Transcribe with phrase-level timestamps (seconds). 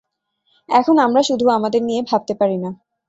[0.69, 2.69] এখন আমরা শুধু আমাদের নিয়ে ভাবতে পারি না।